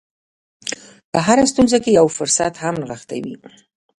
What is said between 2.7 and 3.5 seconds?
نغښتی وي